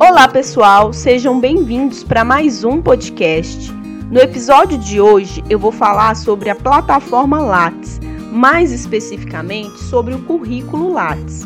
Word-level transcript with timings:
Olá, 0.00 0.28
pessoal, 0.28 0.92
sejam 0.92 1.40
bem-vindos 1.40 2.04
para 2.04 2.24
mais 2.24 2.62
um 2.62 2.80
podcast. 2.80 3.72
No 4.12 4.20
episódio 4.20 4.78
de 4.78 5.00
hoje, 5.00 5.42
eu 5.50 5.58
vou 5.58 5.72
falar 5.72 6.14
sobre 6.14 6.48
a 6.48 6.54
plataforma 6.54 7.40
Lattes, 7.40 8.00
mais 8.30 8.70
especificamente 8.70 9.76
sobre 9.80 10.14
o 10.14 10.22
currículo 10.22 10.92
Lattes. 10.92 11.44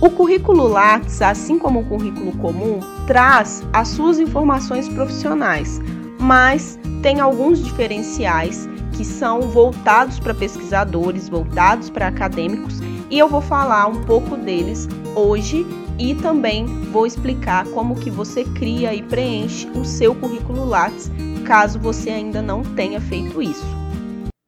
O 0.00 0.10
currículo 0.10 0.68
Lattes, 0.68 1.20
assim 1.20 1.58
como 1.58 1.80
o 1.80 1.86
currículo 1.86 2.30
comum, 2.38 2.78
traz 3.08 3.64
as 3.72 3.88
suas 3.88 4.20
informações 4.20 4.88
profissionais, 4.88 5.80
mas 6.20 6.78
tem 7.02 7.18
alguns 7.18 7.64
diferenciais 7.64 8.68
que 8.92 9.04
são 9.04 9.40
voltados 9.40 10.20
para 10.20 10.32
pesquisadores, 10.32 11.28
voltados 11.28 11.90
para 11.90 12.06
acadêmicos, 12.06 12.78
e 13.10 13.18
eu 13.18 13.28
vou 13.28 13.40
falar 13.40 13.88
um 13.88 14.04
pouco 14.04 14.36
deles 14.36 14.88
hoje 15.16 15.66
e 15.98 16.14
também 16.14 16.64
vou 16.92 17.06
explicar 17.06 17.66
como 17.70 17.96
que 17.96 18.10
você 18.10 18.44
cria 18.44 18.94
e 18.94 19.02
preenche 19.02 19.68
o 19.70 19.84
seu 19.84 20.14
currículo 20.14 20.64
Lattes, 20.64 21.10
caso 21.46 21.78
você 21.78 22.10
ainda 22.10 22.40
não 22.40 22.62
tenha 22.62 23.00
feito 23.00 23.42
isso. 23.42 23.66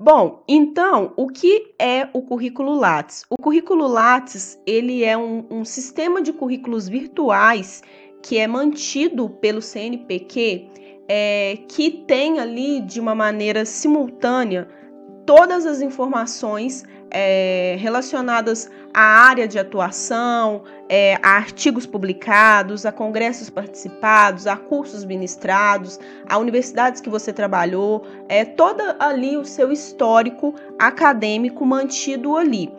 Bom, 0.02 0.42
então, 0.48 1.12
o 1.16 1.26
que 1.26 1.74
é 1.78 2.08
o 2.14 2.22
currículo 2.22 2.74
Lattes? 2.74 3.24
O 3.28 3.42
currículo 3.42 3.86
Lattes, 3.86 4.58
ele 4.66 5.04
é 5.04 5.16
um, 5.16 5.44
um 5.50 5.64
sistema 5.64 6.22
de 6.22 6.32
currículos 6.32 6.88
virtuais 6.88 7.82
que 8.22 8.38
é 8.38 8.46
mantido 8.46 9.28
pelo 9.28 9.60
CNPq, 9.60 10.68
é, 11.08 11.58
que 11.68 11.90
tem 12.06 12.38
ali 12.38 12.80
de 12.80 13.00
uma 13.00 13.14
maneira 13.14 13.64
simultânea 13.64 14.68
todas 15.26 15.66
as 15.66 15.80
informações 15.80 16.84
é, 17.10 17.76
relacionadas 17.78 18.70
à 18.92 19.00
área 19.00 19.46
de 19.46 19.58
atuação, 19.58 20.62
é, 20.88 21.16
a 21.22 21.30
artigos 21.30 21.86
publicados, 21.86 22.84
a 22.84 22.92
congressos 22.92 23.50
participados, 23.50 24.46
a 24.46 24.56
cursos 24.56 25.04
ministrados, 25.04 25.98
a 26.28 26.38
universidades 26.38 27.00
que 27.00 27.08
você 27.08 27.32
trabalhou, 27.32 28.04
é 28.28 28.44
toda 28.44 28.96
ali 28.98 29.36
o 29.36 29.44
seu 29.44 29.72
histórico 29.72 30.54
acadêmico 30.78 31.64
mantido 31.64 32.36
ali. 32.36 32.72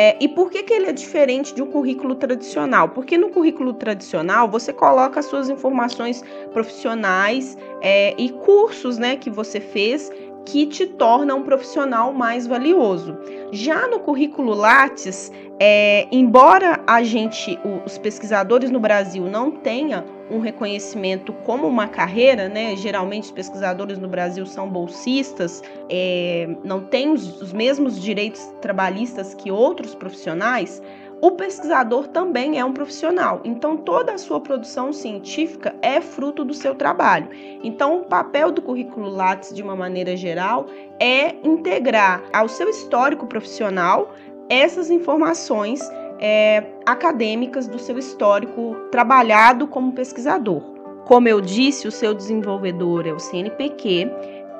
É, 0.00 0.16
e 0.20 0.28
por 0.28 0.48
que, 0.48 0.62
que 0.62 0.72
ele 0.72 0.86
é 0.86 0.92
diferente 0.92 1.52
de 1.52 1.60
um 1.60 1.66
currículo 1.66 2.14
tradicional? 2.14 2.90
Porque 2.90 3.18
no 3.18 3.30
currículo 3.30 3.72
tradicional 3.72 4.48
você 4.48 4.72
coloca 4.72 5.18
as 5.18 5.26
suas 5.26 5.50
informações 5.50 6.22
profissionais 6.52 7.58
é, 7.80 8.14
e 8.16 8.30
cursos 8.30 8.96
né, 8.96 9.16
que 9.16 9.28
você 9.28 9.58
fez 9.58 10.08
que 10.48 10.66
te 10.66 10.86
torna 10.86 11.34
um 11.34 11.42
profissional 11.42 12.12
mais 12.12 12.46
valioso. 12.46 13.14
Já 13.52 13.86
no 13.86 14.00
currículo 14.00 14.54
Lattes, 14.54 15.30
é, 15.60 16.08
embora 16.10 16.80
a 16.86 17.02
gente, 17.02 17.58
os 17.84 17.98
pesquisadores 17.98 18.70
no 18.70 18.80
Brasil 18.80 19.24
não 19.24 19.50
tenha 19.50 20.04
um 20.30 20.40
reconhecimento 20.40 21.34
como 21.44 21.66
uma 21.66 21.86
carreira, 21.86 22.48
né? 22.48 22.74
Geralmente 22.76 23.24
os 23.24 23.30
pesquisadores 23.30 23.98
no 23.98 24.08
Brasil 24.08 24.46
são 24.46 24.68
bolsistas, 24.68 25.62
é, 25.90 26.48
não 26.64 26.80
têm 26.80 27.10
os, 27.10 27.42
os 27.42 27.52
mesmos 27.52 28.00
direitos 28.00 28.40
trabalhistas 28.62 29.34
que 29.34 29.50
outros 29.50 29.94
profissionais. 29.94 30.82
O 31.20 31.32
pesquisador 31.32 32.06
também 32.06 32.60
é 32.60 32.64
um 32.64 32.72
profissional, 32.72 33.40
então 33.42 33.76
toda 33.76 34.12
a 34.12 34.18
sua 34.18 34.40
produção 34.40 34.92
científica 34.92 35.74
é 35.82 36.00
fruto 36.00 36.44
do 36.44 36.54
seu 36.54 36.76
trabalho. 36.76 37.28
Então, 37.64 37.98
o 37.98 38.04
papel 38.04 38.52
do 38.52 38.62
currículo 38.62 39.10
Lattes, 39.10 39.52
de 39.52 39.60
uma 39.60 39.74
maneira 39.74 40.16
geral, 40.16 40.66
é 41.00 41.34
integrar 41.42 42.22
ao 42.32 42.48
seu 42.48 42.68
histórico 42.68 43.26
profissional 43.26 44.14
essas 44.48 44.90
informações 44.90 45.80
é, 46.20 46.62
acadêmicas 46.86 47.66
do 47.66 47.80
seu 47.80 47.98
histórico 47.98 48.76
trabalhado 48.92 49.66
como 49.66 49.92
pesquisador. 49.92 50.62
Como 51.04 51.26
eu 51.26 51.40
disse, 51.40 51.88
o 51.88 51.92
seu 51.92 52.14
desenvolvedor 52.14 53.08
é 53.08 53.12
o 53.12 53.18
CNPq, 53.18 54.08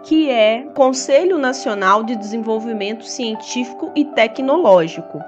que 0.02 0.28
é 0.28 0.66
Conselho 0.74 1.38
Nacional 1.38 2.02
de 2.02 2.16
Desenvolvimento 2.16 3.04
Científico 3.04 3.92
e 3.94 4.04
Tecnológico 4.04 5.20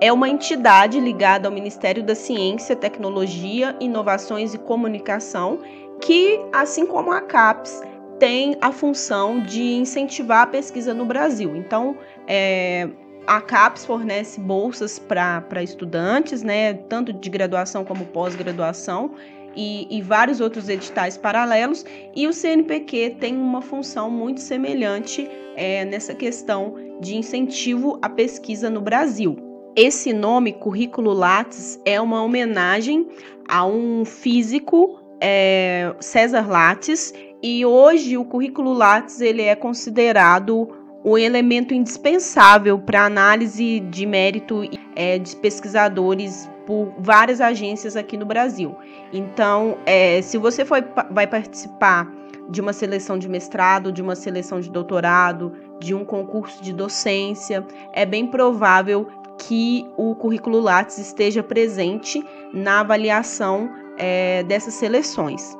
é 0.00 0.12
uma 0.12 0.28
entidade 0.28 1.00
ligada 1.00 1.48
ao 1.48 1.54
Ministério 1.54 2.02
da 2.02 2.14
Ciência, 2.14 2.76
Tecnologia, 2.76 3.74
Inovações 3.80 4.54
e 4.54 4.58
Comunicação, 4.58 5.58
que, 6.00 6.40
assim 6.52 6.86
como 6.86 7.12
a 7.12 7.20
CAPES, 7.20 7.82
tem 8.18 8.56
a 8.60 8.70
função 8.70 9.40
de 9.40 9.62
incentivar 9.62 10.42
a 10.42 10.46
pesquisa 10.46 10.94
no 10.94 11.04
Brasil. 11.04 11.56
Então, 11.56 11.96
é, 12.26 12.88
a 13.26 13.40
CAPES 13.40 13.84
fornece 13.84 14.40
bolsas 14.40 14.98
para 14.98 15.62
estudantes, 15.62 16.42
né, 16.42 16.74
tanto 16.74 17.12
de 17.12 17.28
graduação 17.28 17.84
como 17.84 18.04
pós-graduação, 18.06 19.12
e, 19.56 19.88
e, 19.90 20.02
vários 20.02 20.40
outros 20.40 20.68
editais 20.68 21.16
paralelos, 21.16 21.84
e 22.14 22.28
o 22.28 22.32
CNPq 22.32 23.16
tem 23.18 23.36
uma 23.36 23.60
função 23.60 24.08
muito 24.08 24.40
semelhante 24.40 25.28
é, 25.56 25.84
nessa 25.84 26.14
questão 26.14 26.76
de 27.00 27.16
incentivo 27.16 27.98
à 28.00 28.08
pesquisa 28.08 28.70
no 28.70 28.80
Brasil. 28.80 29.47
Esse 29.80 30.12
nome, 30.12 30.54
Currículo 30.54 31.12
Lattes, 31.12 31.80
é 31.84 32.00
uma 32.00 32.20
homenagem 32.20 33.06
a 33.48 33.64
um 33.64 34.04
físico, 34.04 34.98
é, 35.20 35.94
César 36.00 36.48
Lattes, 36.48 37.14
e 37.40 37.64
hoje 37.64 38.18
o 38.18 38.24
currículo 38.24 38.72
Lattes 38.72 39.20
ele 39.20 39.42
é 39.42 39.54
considerado 39.54 40.68
um 41.04 41.16
elemento 41.16 41.72
indispensável 41.72 42.76
para 42.80 43.04
análise 43.04 43.78
de 43.78 44.04
mérito 44.04 44.62
é, 44.96 45.16
de 45.16 45.36
pesquisadores 45.36 46.50
por 46.66 46.92
várias 46.98 47.40
agências 47.40 47.94
aqui 47.94 48.16
no 48.16 48.26
Brasil. 48.26 48.74
Então, 49.12 49.78
é, 49.86 50.20
se 50.22 50.38
você 50.38 50.64
foi, 50.64 50.82
vai 51.12 51.28
participar 51.28 52.12
de 52.50 52.60
uma 52.60 52.72
seleção 52.72 53.18
de 53.18 53.28
mestrado, 53.28 53.92
de 53.92 54.02
uma 54.02 54.16
seleção 54.16 54.58
de 54.60 54.70
doutorado, 54.70 55.52
de 55.78 55.94
um 55.94 56.04
concurso 56.04 56.62
de 56.62 56.72
docência, 56.72 57.64
é 57.92 58.04
bem 58.06 58.26
provável 58.26 59.06
que 59.38 59.86
o 59.96 60.14
currículo 60.14 60.60
Lattes 60.60 60.98
esteja 60.98 61.42
presente 61.42 62.24
na 62.52 62.80
avaliação 62.80 63.70
é, 63.96 64.42
dessas 64.42 64.74
seleções. 64.74 65.56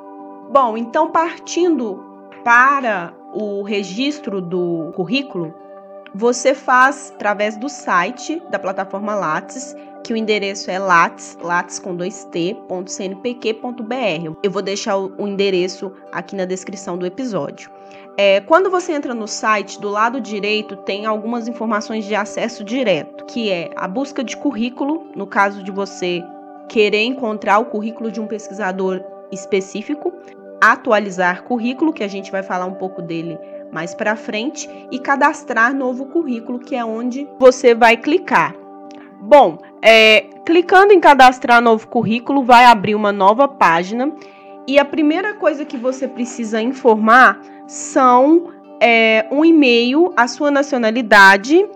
Bom, 0.51 0.77
então 0.77 1.11
partindo 1.11 2.03
para 2.43 3.13
o 3.33 3.61
registro 3.63 4.41
do 4.41 4.91
currículo, 4.95 5.53
você 6.13 6.53
faz 6.53 7.11
através 7.15 7.55
do 7.57 7.69
site 7.69 8.41
da 8.49 8.57
plataforma 8.57 9.13
Lattes, 9.13 9.75
que 10.03 10.13
o 10.13 10.17
endereço 10.17 10.71
é 10.71 10.79
lattes, 10.79 11.37
lattes 11.41 11.77
com. 11.77 11.95
Eu 14.41 14.49
vou 14.49 14.61
deixar 14.61 14.97
o 14.97 15.27
endereço 15.27 15.91
aqui 16.11 16.35
na 16.35 16.45
descrição 16.45 16.97
do 16.97 17.05
episódio. 17.05 17.69
É, 18.21 18.41
quando 18.41 18.69
você 18.69 18.91
entra 18.91 19.13
no 19.13 19.29
site, 19.29 19.79
do 19.79 19.87
lado 19.87 20.19
direito 20.19 20.75
tem 20.75 21.05
algumas 21.05 21.47
informações 21.47 22.03
de 22.03 22.13
acesso 22.13 22.65
direto, 22.65 23.23
que 23.23 23.49
é 23.49 23.71
a 23.77 23.87
busca 23.87 24.21
de 24.21 24.35
currículo, 24.35 25.07
no 25.15 25.25
caso 25.25 25.63
de 25.63 25.71
você 25.71 26.21
querer 26.67 27.01
encontrar 27.03 27.59
o 27.59 27.67
currículo 27.67 28.11
de 28.11 28.19
um 28.19 28.27
pesquisador 28.27 29.01
específico, 29.31 30.11
atualizar 30.59 31.43
currículo, 31.43 31.93
que 31.93 32.03
a 32.03 32.09
gente 32.09 32.29
vai 32.29 32.43
falar 32.43 32.65
um 32.65 32.73
pouco 32.73 33.01
dele 33.01 33.39
mais 33.71 33.95
para 33.95 34.17
frente, 34.17 34.69
e 34.91 34.99
cadastrar 34.99 35.73
novo 35.73 36.07
currículo, 36.07 36.59
que 36.59 36.75
é 36.75 36.83
onde 36.83 37.25
você 37.39 37.73
vai 37.73 37.95
clicar. 37.95 38.53
Bom, 39.21 39.59
é, 39.81 40.25
clicando 40.45 40.91
em 40.91 40.99
cadastrar 40.99 41.61
novo 41.61 41.87
currículo, 41.87 42.43
vai 42.43 42.65
abrir 42.65 42.95
uma 42.95 43.13
nova 43.13 43.47
página 43.47 44.11
e 44.69 44.77
a 44.77 44.85
primeira 44.85 45.33
coisa 45.33 45.65
que 45.65 45.75
você 45.75 46.07
precisa 46.07 46.61
informar 46.61 47.41
são 47.65 48.53
é, 48.79 49.27
um 49.31 49.43
e-mail, 49.43 50.13
a 50.15 50.27
sua 50.27 50.51
nacionalidade 50.51 51.67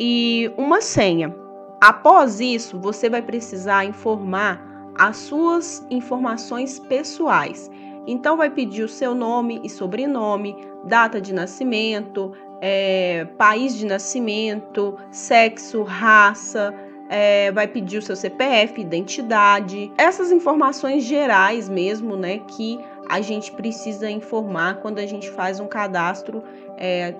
e 0.00 0.50
uma 0.56 0.80
senha. 0.80 1.32
Após 1.80 2.40
isso, 2.40 2.76
você 2.76 3.08
vai 3.08 3.22
precisar 3.22 3.84
informar 3.84 4.60
as 4.98 5.16
suas 5.18 5.86
informações 5.90 6.80
pessoais. 6.80 7.70
Então, 8.04 8.36
vai 8.36 8.50
pedir 8.50 8.82
o 8.82 8.88
seu 8.88 9.14
nome 9.14 9.60
e 9.62 9.70
sobrenome, 9.70 10.56
data 10.86 11.20
de 11.20 11.32
nascimento, 11.32 12.32
é, 12.60 13.26
país 13.38 13.76
de 13.76 13.86
nascimento, 13.86 14.98
sexo, 15.12 15.84
raça, 15.84 16.74
é, 17.10 17.50
vai 17.50 17.66
pedir 17.66 17.98
o 17.98 18.02
seu 18.02 18.14
CPF, 18.14 18.80
identidade, 18.80 19.92
essas 19.98 20.30
informações 20.30 21.02
gerais 21.02 21.68
mesmo, 21.68 22.16
né, 22.16 22.38
que 22.46 22.78
a 23.08 23.20
gente 23.20 23.50
precisa 23.50 24.08
informar 24.08 24.76
quando 24.76 25.00
a 25.00 25.06
gente 25.06 25.28
faz 25.28 25.58
um 25.58 25.66
cadastro 25.66 26.44
é, 26.78 27.12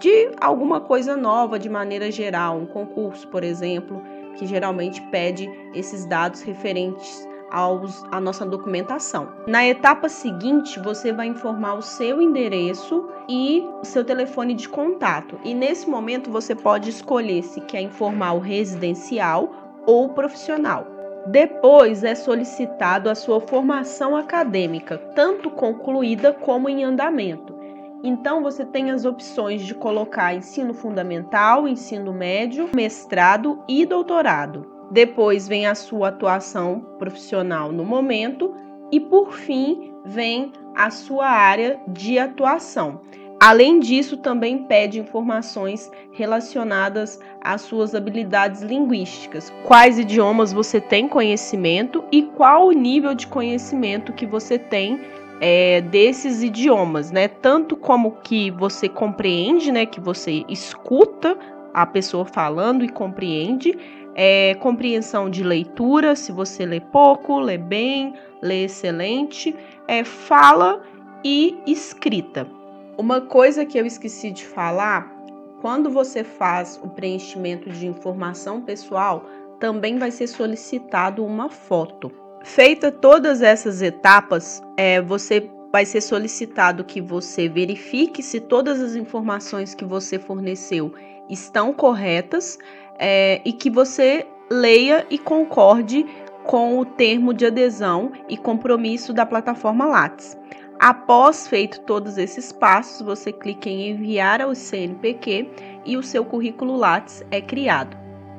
de 0.00 0.32
alguma 0.40 0.80
coisa 0.80 1.16
nova 1.16 1.60
de 1.60 1.68
maneira 1.68 2.10
geral, 2.10 2.58
um 2.58 2.66
concurso, 2.66 3.28
por 3.28 3.44
exemplo, 3.44 4.02
que 4.34 4.46
geralmente 4.46 5.00
pede 5.12 5.48
esses 5.72 6.04
dados 6.04 6.42
referentes 6.42 7.24
aos, 7.56 8.04
à 8.12 8.20
nossa 8.20 8.44
documentação. 8.44 9.28
Na 9.46 9.66
etapa 9.66 10.10
seguinte, 10.10 10.78
você 10.78 11.10
vai 11.10 11.26
informar 11.26 11.74
o 11.74 11.82
seu 11.82 12.20
endereço 12.20 13.08
e 13.26 13.64
o 13.80 13.84
seu 13.84 14.04
telefone 14.04 14.52
de 14.52 14.68
contato. 14.68 15.38
E 15.42 15.54
nesse 15.54 15.88
momento 15.88 16.30
você 16.30 16.54
pode 16.54 16.90
escolher 16.90 17.42
se 17.42 17.62
quer 17.62 17.80
informar 17.80 18.34
o 18.34 18.40
residencial 18.40 19.50
ou 19.86 20.04
o 20.04 20.08
profissional. 20.10 20.86
Depois 21.28 22.04
é 22.04 22.14
solicitado 22.14 23.08
a 23.08 23.14
sua 23.14 23.40
formação 23.40 24.14
acadêmica, 24.14 24.98
tanto 25.14 25.50
concluída 25.50 26.34
como 26.34 26.68
em 26.68 26.84
andamento. 26.84 27.56
Então 28.04 28.42
você 28.42 28.66
tem 28.66 28.90
as 28.90 29.06
opções 29.06 29.62
de 29.62 29.74
colocar 29.74 30.34
ensino 30.34 30.74
fundamental, 30.74 31.66
ensino 31.66 32.12
médio, 32.12 32.68
mestrado 32.76 33.58
e 33.66 33.86
doutorado. 33.86 34.75
Depois 34.90 35.48
vem 35.48 35.66
a 35.66 35.74
sua 35.74 36.08
atuação 36.08 36.80
profissional 36.98 37.72
no 37.72 37.84
momento 37.84 38.54
e 38.92 39.00
por 39.00 39.32
fim 39.32 39.92
vem 40.04 40.52
a 40.74 40.90
sua 40.90 41.26
área 41.26 41.80
de 41.88 42.18
atuação. 42.18 43.00
Além 43.38 43.78
disso, 43.80 44.16
também 44.16 44.64
pede 44.64 44.98
informações 44.98 45.90
relacionadas 46.10 47.20
às 47.42 47.60
suas 47.60 47.94
habilidades 47.94 48.62
linguísticas. 48.62 49.52
Quais 49.64 49.98
idiomas 49.98 50.54
você 50.54 50.80
tem 50.80 51.06
conhecimento 51.06 52.02
e 52.10 52.22
qual 52.22 52.68
o 52.68 52.72
nível 52.72 53.14
de 53.14 53.26
conhecimento 53.26 54.12
que 54.12 54.24
você 54.24 54.58
tem 54.58 55.00
é, 55.38 55.82
desses 55.82 56.42
idiomas, 56.42 57.10
né? 57.10 57.28
Tanto 57.28 57.76
como 57.76 58.12
que 58.22 58.50
você 58.52 58.88
compreende, 58.88 59.70
né? 59.70 59.84
Que 59.84 60.00
você 60.00 60.42
escuta 60.48 61.36
a 61.74 61.84
pessoa 61.84 62.24
falando 62.24 62.82
e 62.86 62.88
compreende, 62.88 63.78
é, 64.18 64.54
compreensão 64.54 65.28
de 65.28 65.44
leitura, 65.44 66.16
se 66.16 66.32
você 66.32 66.64
lê 66.64 66.80
pouco, 66.80 67.38
lê 67.38 67.58
bem, 67.58 68.14
lê 68.40 68.64
excelente, 68.64 69.54
é, 69.86 70.02
fala 70.04 70.82
e 71.22 71.58
escrita. 71.66 72.48
Uma 72.96 73.20
coisa 73.20 73.66
que 73.66 73.76
eu 73.78 73.84
esqueci 73.84 74.30
de 74.30 74.46
falar, 74.46 75.14
quando 75.60 75.90
você 75.90 76.24
faz 76.24 76.80
o 76.82 76.88
preenchimento 76.88 77.68
de 77.68 77.86
informação 77.86 78.62
pessoal, 78.62 79.26
também 79.60 79.98
vai 79.98 80.10
ser 80.10 80.28
solicitado 80.28 81.22
uma 81.22 81.50
foto. 81.50 82.10
Feita 82.42 82.90
todas 82.90 83.42
essas 83.42 83.82
etapas, 83.82 84.62
é, 84.78 85.02
você 85.02 85.50
vai 85.70 85.84
ser 85.84 86.00
solicitado 86.00 86.84
que 86.84 87.02
você 87.02 87.50
verifique 87.50 88.22
se 88.22 88.40
todas 88.40 88.80
as 88.80 88.94
informações 88.94 89.74
que 89.74 89.84
você 89.84 90.18
forneceu 90.18 90.94
estão 91.28 91.72
corretas 91.72 92.58
é, 92.98 93.40
e 93.44 93.52
que 93.52 93.70
você 93.70 94.26
leia 94.50 95.06
e 95.10 95.18
concorde 95.18 96.06
com 96.44 96.78
o 96.78 96.84
termo 96.84 97.34
de 97.34 97.46
adesão 97.46 98.12
e 98.28 98.36
compromisso 98.36 99.12
da 99.12 99.26
plataforma 99.26 99.84
Lattes. 99.84 100.36
Após 100.78 101.48
feito 101.48 101.80
todos 101.80 102.18
esses 102.18 102.52
passos, 102.52 103.04
você 103.04 103.32
clica 103.32 103.68
em 103.68 103.90
enviar 103.90 104.42
ao 104.42 104.54
CNPq 104.54 105.48
e 105.84 105.96
o 105.96 106.02
seu 106.02 106.24
currículo 106.24 106.76
Lattes 106.76 107.24
é 107.30 107.40
criado. 107.40 107.96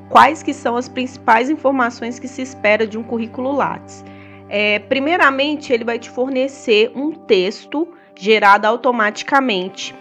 Quais 0.09 0.41
que 0.41 0.53
são 0.53 0.77
as 0.77 0.87
principais 0.87 1.49
informações 1.49 2.19
que 2.19 2.27
se 2.27 2.41
espera 2.41 2.87
de 2.87 2.97
um 2.97 3.03
currículo 3.03 3.51
Lattes? 3.51 4.05
É, 4.47 4.79
primeiramente, 4.79 5.73
ele 5.73 5.83
vai 5.83 5.99
te 5.99 6.09
fornecer 6.09 6.91
um 6.95 7.11
texto 7.11 7.87
gerado 8.15 8.65
automaticamente. 8.65 9.93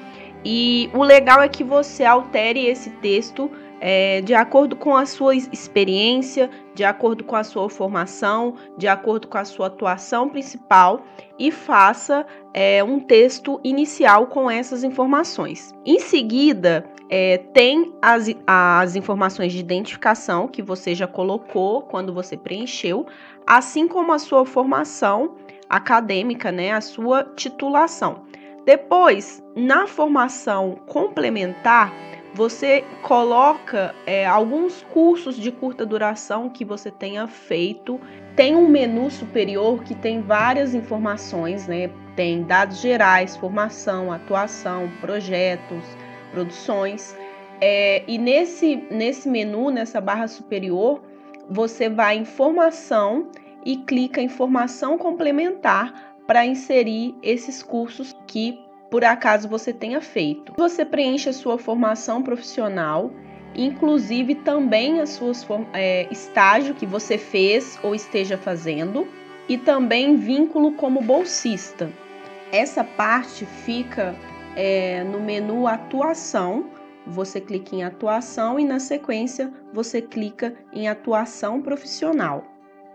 E 0.45 0.89
o 0.95 1.03
legal 1.03 1.43
é 1.43 1.49
que 1.49 1.65
você 1.65 2.05
altere 2.05 2.67
esse 2.67 2.91
texto 2.91 3.51
é, 3.81 4.21
de 4.21 4.35
acordo 4.35 4.77
com 4.77 4.97
a 4.97 5.07
sua 5.07 5.35
experiência, 5.35 6.51
de 6.75 6.85
acordo 6.85 7.25
com 7.25 7.37
a 7.37 7.45
sua 7.45 7.69
formação, 7.69 8.55
de 8.77 8.89
acordo 8.89 9.29
com 9.29 9.39
a 9.39 9.45
sua 9.45 9.67
atuação 9.67 10.29
principal 10.29 11.03
e 11.39 11.51
faça 11.51 12.27
é, 12.55 12.83
um 12.83 12.99
texto 12.99 13.61
inicial 13.63 14.27
com 14.27 14.51
essas 14.51 14.83
informações. 14.83 15.75
Em 15.85 15.99
seguida, 15.99 16.85
é, 17.09 17.39
tem 17.53 17.95
as, 18.03 18.27
as 18.47 18.97
informações 18.97 19.53
de 19.53 19.61
identificação 19.61 20.49
que 20.49 20.63
você 20.63 20.95
já 20.95 21.07
colocou 21.07 21.83
quando 21.83 22.13
você 22.13 22.37
preencheu, 22.37 23.07
assim 23.47 23.87
como 23.87 24.13
a 24.13 24.19
sua 24.19 24.45
formação 24.45 25.37
acadêmica, 25.69 26.51
né, 26.51 26.73
a 26.73 26.81
sua 26.81 27.25
titulação. 27.37 28.25
Depois, 28.65 29.43
na 29.55 29.87
formação 29.87 30.81
complementar, 30.87 31.93
você 32.37 32.85
coloca 33.03 33.95
é, 34.05 34.27
alguns 34.27 34.83
cursos 34.93 35.37
de 35.37 35.51
curta 35.51 35.87
duração 35.87 36.51
que 36.51 36.67
você 36.67 36.91
tenha 36.91 37.27
feito. 37.27 37.99
Tem 38.37 38.55
um 38.55 38.69
menu 38.69 39.11
superior 39.11 39.83
que 39.83 39.95
tem 39.95 40.21
várias 40.21 40.75
informações, 40.75 41.67
né? 41.67 41.91
Tem 42.15 42.43
dados 42.43 42.79
gerais, 42.83 43.39
formação, 43.39 44.13
atuação, 44.13 44.91
projetos, 45.01 45.83
produções. 46.31 47.17
É, 47.59 48.05
e 48.07 48.19
nesse, 48.19 48.77
nesse 48.91 49.31
menu, 49.31 49.71
nessa 49.71 49.99
barra 49.99 50.29
superior, 50.29 51.03
você 51.49 51.89
vai 51.89 52.19
em 52.19 52.27
formação 52.27 53.31
e 53.65 53.79
clica 53.79 54.21
em 54.21 54.29
formação 54.29 54.99
complementar 54.99 56.15
para 56.27 56.45
inserir 56.45 57.15
esses 57.23 57.63
cursos 57.63 58.15
que 58.27 58.66
por 58.91 59.05
acaso 59.05 59.49
você 59.49 59.73
tenha 59.73 60.01
feito. 60.01 60.53
Você 60.57 60.85
preenche 60.85 61.29
a 61.29 61.33
sua 61.33 61.59
formação 61.59 62.23
profissional, 62.23 63.11
inclusive 63.55 64.37
também 64.37 65.01
as 65.01 65.11
suas 65.11 65.47
é, 65.73 66.07
estágio 66.11 66.75
que 66.75 66.87
você 66.87 67.19
fez 67.19 67.79
ou 67.83 67.95
esteja 67.95 68.37
fazendo, 68.37 69.07
e 69.49 69.57
também 69.57 70.17
vínculo 70.17 70.73
como 70.73 71.01
bolsista. 71.01 71.91
Essa 72.53 72.83
parte 72.83 73.45
fica 73.45 74.15
é, 74.57 75.05
no 75.05 75.21
menu 75.21 75.67
atuação. 75.67 76.71
Você 77.07 77.41
clica 77.41 77.75
em 77.75 77.85
atuação 77.85 78.59
e 78.59 78.65
na 78.65 78.81
sequência 78.81 79.53
você 79.73 80.03
clica 80.03 80.55
em 80.73 80.89
atuação 80.89 81.63
profissional. 81.63 82.45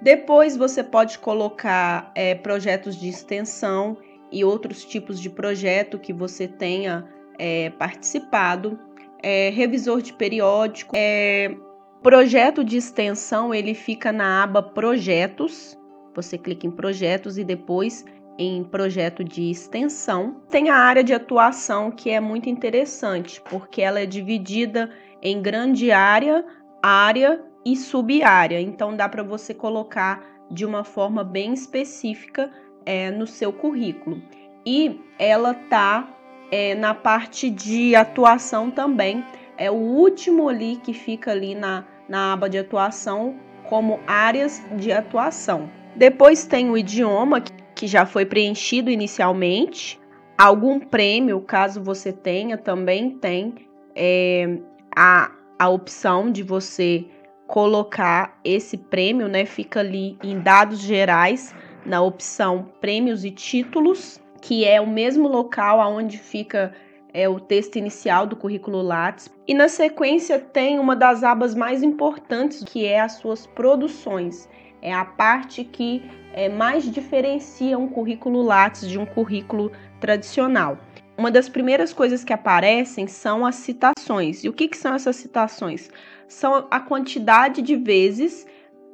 Depois 0.01 0.57
você 0.57 0.83
pode 0.83 1.19
colocar 1.19 2.11
é, 2.15 2.33
projetos 2.35 2.95
de 2.99 3.07
extensão 3.07 3.97
e 4.31 4.43
outros 4.43 4.85
tipos 4.85 5.19
de 5.19 5.29
projeto 5.29 5.99
que 5.99 6.13
você 6.13 6.47
tenha 6.47 7.07
é, 7.37 7.69
participado, 7.71 8.79
é, 9.21 9.49
revisor 9.49 10.01
de 10.01 10.13
periódico, 10.13 10.95
é, 10.95 11.55
projeto 12.01 12.63
de 12.63 12.77
extensão, 12.77 13.53
ele 13.53 13.73
fica 13.73 14.11
na 14.11 14.43
aba 14.43 14.63
projetos, 14.63 15.77
você 16.15 16.37
clica 16.37 16.65
em 16.65 16.71
projetos 16.71 17.37
e 17.37 17.43
depois 17.43 18.05
em 18.37 18.63
projeto 18.63 19.23
de 19.23 19.51
extensão. 19.51 20.41
Tem 20.49 20.69
a 20.69 20.75
área 20.75 21.03
de 21.03 21.13
atuação 21.13 21.91
que 21.91 22.09
é 22.09 22.19
muito 22.19 22.49
interessante, 22.49 23.41
porque 23.49 23.81
ela 23.81 23.99
é 23.99 24.05
dividida 24.05 24.89
em 25.21 25.41
grande 25.41 25.91
área, 25.91 26.43
área 26.81 27.43
e 27.63 27.75
subárea. 27.75 28.59
Então 28.59 28.95
dá 28.95 29.07
para 29.07 29.23
você 29.23 29.53
colocar 29.53 30.25
de 30.49 30.65
uma 30.65 30.83
forma 30.83 31.23
bem 31.23 31.53
específica 31.53 32.51
é, 32.85 33.11
no 33.11 33.27
seu 33.27 33.51
currículo. 33.51 34.21
E 34.65 34.99
ela 35.17 35.53
tá 35.53 36.07
é, 36.51 36.75
na 36.75 36.93
parte 36.93 37.49
de 37.49 37.95
atuação 37.95 38.69
também. 38.69 39.23
É 39.57 39.69
o 39.71 39.75
último 39.75 40.49
ali 40.49 40.77
que 40.77 40.93
fica 40.93 41.31
ali 41.31 41.55
na, 41.55 41.85
na 42.07 42.33
aba 42.33 42.49
de 42.49 42.57
atuação 42.57 43.35
como 43.69 43.99
áreas 44.05 44.61
de 44.75 44.91
atuação. 44.91 45.69
Depois 45.95 46.45
tem 46.45 46.69
o 46.69 46.77
idioma 46.77 47.41
que 47.75 47.87
já 47.87 48.05
foi 48.05 48.25
preenchido 48.25 48.89
inicialmente. 48.89 49.99
Algum 50.37 50.79
prêmio, 50.79 51.39
caso 51.41 51.81
você 51.81 52.11
tenha, 52.11 52.57
também 52.57 53.11
tem 53.11 53.55
é, 53.95 54.57
a, 54.95 55.31
a 55.59 55.69
opção 55.69 56.31
de 56.31 56.43
você 56.43 57.05
colocar 57.47 58.39
esse 58.43 58.77
prêmio, 58.77 59.27
né? 59.27 59.45
Fica 59.45 59.81
ali 59.81 60.17
em 60.23 60.39
dados 60.39 60.79
gerais 60.79 61.53
na 61.85 62.01
opção 62.01 62.69
Prêmios 62.79 63.25
e 63.25 63.31
Títulos, 63.31 64.19
que 64.41 64.65
é 64.65 64.79
o 64.81 64.87
mesmo 64.87 65.27
local 65.27 65.79
aonde 65.79 66.17
fica 66.17 66.73
é, 67.13 67.27
o 67.27 67.39
texto 67.39 67.75
inicial 67.75 68.25
do 68.25 68.35
currículo 68.35 68.81
Lattes. 68.81 69.29
E 69.47 69.53
na 69.53 69.67
sequência 69.67 70.39
tem 70.39 70.79
uma 70.79 70.95
das 70.95 71.23
abas 71.23 71.53
mais 71.53 71.83
importantes, 71.83 72.63
que 72.63 72.85
é 72.85 72.99
as 72.99 73.13
suas 73.13 73.45
produções. 73.45 74.49
É 74.81 74.93
a 74.93 75.05
parte 75.05 75.63
que 75.63 76.03
é, 76.33 76.49
mais 76.49 76.89
diferencia 76.89 77.77
um 77.77 77.87
currículo 77.87 78.41
Lattes 78.41 78.89
de 78.89 78.97
um 78.97 79.05
currículo 79.05 79.71
tradicional. 79.99 80.77
Uma 81.17 81.29
das 81.29 81.47
primeiras 81.47 81.93
coisas 81.93 82.23
que 82.23 82.33
aparecem 82.33 83.05
são 83.05 83.45
as 83.45 83.55
citações. 83.55 84.43
E 84.43 84.49
o 84.49 84.53
que, 84.53 84.67
que 84.67 84.77
são 84.77 84.95
essas 84.95 85.17
citações? 85.17 85.89
São 86.27 86.65
a 86.71 86.79
quantidade 86.79 87.61
de 87.61 87.75
vezes 87.75 88.47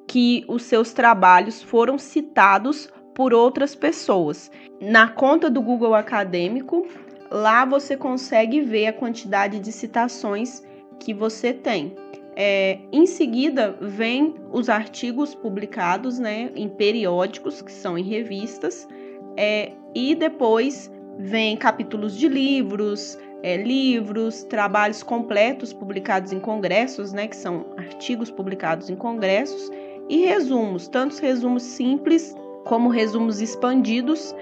que 0.08 0.46
os 0.48 0.64
seus 0.64 0.94
trabalhos 0.94 1.62
foram 1.62 1.98
citados 1.98 2.90
por 3.14 3.34
outras 3.34 3.76
pessoas. 3.76 4.50
Na 4.80 5.10
conta 5.10 5.50
do 5.50 5.62
Google 5.62 5.94
Acadêmico, 5.94 6.88
lá 7.30 7.66
você 7.66 7.98
consegue 7.98 8.62
ver 8.62 8.88
a 8.88 8.94
quantidade 8.94 9.60
de 9.60 9.72
citações 9.72 10.64
que 11.00 11.14
você 11.14 11.54
tem. 11.54 11.96
É, 12.36 12.78
em 12.92 13.08
seguida, 13.08 13.76
vem 13.82 14.36
os 14.52 14.70
artigos 14.70 15.34
publicados 15.34 16.20
né, 16.20 16.52
em 16.56 16.70
periódicos, 16.70 17.62
que 17.62 17.72
são 17.72 17.98
em 17.98 18.04
revistas, 18.04 18.88
é, 19.36 19.72
e 19.96 20.14
depois 20.14 20.92
vem 21.18 21.58
capítulos 21.58 22.16
de 22.16 22.28
livros, 22.30 23.18
é, 23.42 23.58
livros, 23.58 24.44
trabalhos 24.44 25.02
completos 25.02 25.74
publicados 25.74 26.32
em 26.32 26.40
congressos, 26.40 27.12
né, 27.12 27.28
que 27.28 27.36
são 27.36 27.66
artigos 27.78 28.30
publicados 28.30 28.90
em 28.90 28.96
congressos, 28.96 29.72
e 30.10 30.26
resumos, 30.26 30.88
tanto 30.88 31.20
resumos 31.22 31.64
simples 31.64 32.36
como 32.66 32.90
resumos 32.90 33.42
expandidos, 33.42 34.36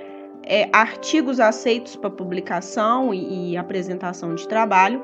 é, 0.44 0.70
artigos 0.74 1.40
aceitos 1.40 1.96
para 1.96 2.10
publicação 2.10 3.14
e, 3.14 3.52
e, 3.52 3.58
apresentação 3.58 4.36
de 4.36 4.48
trabalho, 4.48 5.02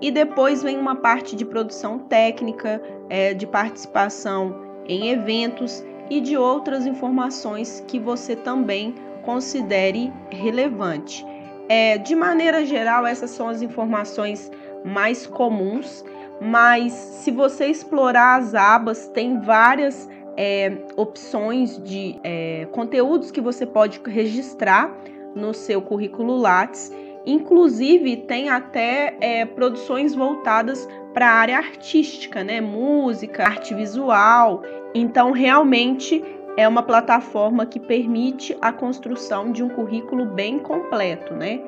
e 0.00 0.10
depois 0.10 0.62
vem 0.62 0.78
uma 0.78 0.96
parte 0.96 1.36
de 1.36 1.44
produção 1.44 1.98
técnica, 1.98 2.82
é, 3.08 3.34
de 3.34 3.46
participação 3.46 4.56
em 4.86 5.10
eventos 5.10 5.84
e 6.08 6.20
de 6.20 6.36
outras 6.36 6.86
informações 6.86 7.84
que 7.86 7.98
você 7.98 8.34
também 8.34 8.94
considere 9.22 10.12
relevante. 10.30 11.24
É, 11.68 11.98
de 11.98 12.16
maneira 12.16 12.64
geral, 12.64 13.06
essas 13.06 13.30
são 13.30 13.48
as 13.48 13.62
informações 13.62 14.50
mais 14.84 15.26
comuns, 15.26 16.04
mas 16.40 16.92
se 16.92 17.30
você 17.30 17.66
explorar 17.66 18.38
as 18.38 18.54
abas, 18.54 19.08
tem 19.08 19.40
várias 19.40 20.08
é, 20.36 20.72
opções 20.96 21.76
de 21.82 22.18
é, 22.24 22.66
conteúdos 22.72 23.30
que 23.30 23.40
você 23.40 23.66
pode 23.66 24.00
registrar 24.06 24.90
no 25.34 25.52
seu 25.52 25.82
currículo 25.82 26.36
Lattes. 26.36 26.90
Inclusive, 27.26 28.16
tem 28.16 28.48
até 28.48 29.16
é, 29.20 29.44
produções 29.44 30.14
voltadas 30.14 30.88
para 31.12 31.28
a 31.28 31.34
área 31.34 31.58
artística, 31.58 32.42
né? 32.42 32.60
Música, 32.60 33.44
arte 33.44 33.74
visual. 33.74 34.62
Então, 34.94 35.32
realmente 35.32 36.24
é 36.56 36.66
uma 36.66 36.82
plataforma 36.82 37.66
que 37.66 37.78
permite 37.78 38.56
a 38.62 38.72
construção 38.72 39.52
de 39.52 39.62
um 39.62 39.68
currículo 39.68 40.24
bem 40.24 40.58
completo, 40.58 41.34
né? 41.34 41.60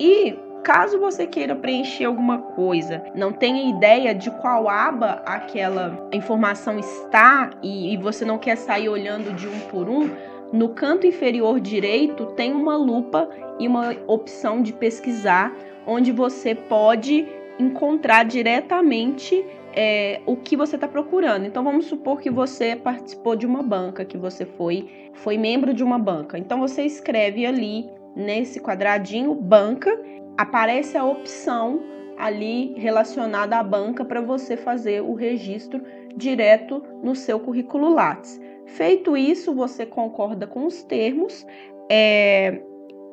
E 0.00 0.36
caso 0.68 1.00
você 1.00 1.26
queira 1.26 1.56
preencher 1.56 2.04
alguma 2.04 2.36
coisa, 2.36 3.02
não 3.14 3.32
tenha 3.32 3.70
ideia 3.70 4.14
de 4.14 4.30
qual 4.30 4.68
aba 4.68 5.22
aquela 5.24 6.06
informação 6.12 6.78
está 6.78 7.48
e, 7.62 7.94
e 7.94 7.96
você 7.96 8.22
não 8.22 8.36
quer 8.36 8.54
sair 8.54 8.86
olhando 8.86 9.34
de 9.34 9.48
um 9.48 9.60
por 9.70 9.88
um, 9.88 10.10
no 10.52 10.68
canto 10.68 11.06
inferior 11.06 11.58
direito 11.58 12.26
tem 12.36 12.52
uma 12.52 12.76
lupa 12.76 13.30
e 13.58 13.66
uma 13.66 13.96
opção 14.06 14.60
de 14.60 14.74
pesquisar, 14.74 15.56
onde 15.86 16.12
você 16.12 16.54
pode 16.54 17.26
encontrar 17.58 18.24
diretamente 18.24 19.42
é, 19.72 20.20
o 20.26 20.36
que 20.36 20.54
você 20.54 20.74
está 20.74 20.86
procurando. 20.86 21.46
Então 21.46 21.64
vamos 21.64 21.86
supor 21.86 22.20
que 22.20 22.28
você 22.28 22.76
participou 22.76 23.34
de 23.34 23.46
uma 23.46 23.62
banca, 23.62 24.04
que 24.04 24.18
você 24.18 24.44
foi, 24.44 24.86
foi 25.14 25.38
membro 25.38 25.72
de 25.72 25.82
uma 25.82 25.98
banca. 25.98 26.36
Então 26.36 26.60
você 26.60 26.82
escreve 26.82 27.46
ali 27.46 27.88
nesse 28.14 28.60
quadradinho 28.60 29.34
banca, 29.34 29.98
aparece 30.38 30.96
a 30.96 31.04
opção 31.04 31.82
ali 32.16 32.72
relacionada 32.76 33.58
à 33.58 33.62
banca 33.62 34.04
para 34.04 34.20
você 34.20 34.56
fazer 34.56 35.02
o 35.02 35.14
registro 35.14 35.82
direto 36.16 36.82
no 37.02 37.14
seu 37.16 37.40
currículo 37.40 37.92
Lattes. 37.92 38.40
Feito 38.66 39.16
isso, 39.16 39.52
você 39.52 39.84
concorda 39.84 40.46
com 40.46 40.64
os 40.64 40.82
termos, 40.84 41.44
é, 41.90 42.60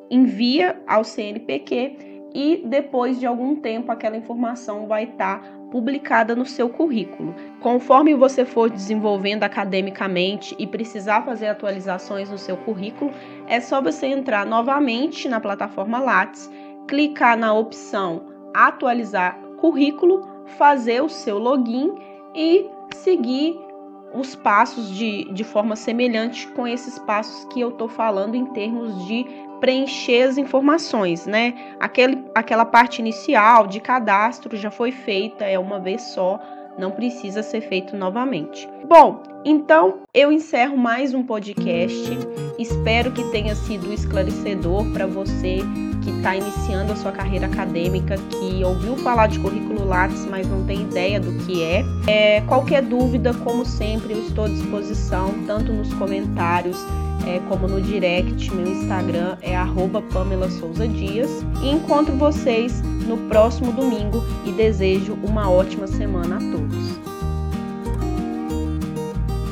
envia 0.08 0.80
ao 0.86 1.02
CNPq 1.02 1.96
e 2.32 2.62
depois 2.66 3.18
de 3.18 3.26
algum 3.26 3.56
tempo 3.56 3.90
aquela 3.90 4.16
informação 4.16 4.86
vai 4.86 5.04
estar 5.04 5.40
tá 5.40 5.56
publicada 5.70 6.36
no 6.36 6.46
seu 6.46 6.68
currículo. 6.68 7.34
Conforme 7.60 8.14
você 8.14 8.44
for 8.44 8.70
desenvolvendo 8.70 9.42
academicamente 9.42 10.54
e 10.58 10.66
precisar 10.66 11.22
fazer 11.22 11.48
atualizações 11.48 12.30
no 12.30 12.38
seu 12.38 12.56
currículo, 12.56 13.10
é 13.48 13.60
só 13.60 13.80
você 13.80 14.06
entrar 14.06 14.46
novamente 14.46 15.28
na 15.28 15.40
plataforma 15.40 15.98
Lattes, 15.98 16.50
clicar 16.86 17.36
na 17.36 17.52
opção 17.52 18.22
Atualizar 18.54 19.38
currículo, 19.58 20.26
fazer 20.56 21.02
o 21.02 21.08
seu 21.08 21.38
login 21.38 21.92
e 22.34 22.66
seguir 22.94 23.58
os 24.14 24.34
passos 24.34 24.88
de, 24.90 25.24
de 25.32 25.44
forma 25.44 25.76
semelhante 25.76 26.46
com 26.48 26.66
esses 26.66 26.98
passos 27.00 27.44
que 27.52 27.60
eu 27.60 27.70
estou 27.70 27.88
falando 27.88 28.34
em 28.34 28.46
termos 28.46 29.06
de 29.06 29.26
preencher 29.60 30.22
as 30.22 30.38
informações, 30.38 31.26
né? 31.26 31.54
Aquele, 31.80 32.24
aquela 32.34 32.64
parte 32.64 33.00
inicial 33.00 33.66
de 33.66 33.80
cadastro 33.80 34.56
já 34.56 34.70
foi 34.70 34.92
feita, 34.92 35.44
é 35.44 35.58
uma 35.58 35.80
vez 35.80 36.02
só, 36.02 36.40
não 36.78 36.90
precisa 36.90 37.42
ser 37.42 37.62
feito 37.62 37.96
novamente. 37.96 38.68
Bom, 38.86 39.22
então 39.44 40.00
eu 40.14 40.30
encerro 40.30 40.76
mais 40.76 41.14
um 41.14 41.22
podcast. 41.22 42.10
Espero 42.58 43.12
que 43.12 43.24
tenha 43.30 43.54
sido 43.54 43.92
esclarecedor 43.92 44.84
para 44.92 45.06
você 45.06 45.60
que 46.06 46.12
está 46.18 46.36
iniciando 46.36 46.92
a 46.92 46.96
sua 46.96 47.10
carreira 47.10 47.46
acadêmica, 47.46 48.16
que 48.16 48.62
ouviu 48.64 48.96
falar 48.98 49.26
de 49.26 49.40
currículo 49.40 49.84
Lattes, 49.84 50.24
mas 50.30 50.46
não 50.46 50.64
tem 50.64 50.82
ideia 50.82 51.18
do 51.18 51.32
que 51.44 51.64
é. 51.64 51.84
é 52.06 52.40
qualquer 52.42 52.82
dúvida, 52.82 53.34
como 53.34 53.66
sempre, 53.66 54.12
eu 54.12 54.20
estou 54.20 54.44
à 54.44 54.48
disposição, 54.48 55.34
tanto 55.48 55.72
nos 55.72 55.92
comentários 55.94 56.78
é, 57.26 57.40
como 57.48 57.66
no 57.66 57.80
direct. 57.80 58.54
Meu 58.54 58.68
Instagram 58.68 59.36
é 59.42 59.56
Pamela 60.12 60.48
Souza 60.48 60.86
Dias. 60.86 61.44
Encontro 61.60 62.14
vocês 62.14 62.80
no 63.08 63.16
próximo 63.28 63.72
domingo 63.72 64.22
e 64.44 64.52
desejo 64.52 65.18
uma 65.24 65.50
ótima 65.50 65.88
semana 65.88 66.36
a 66.36 66.38
todos. 66.38 67.15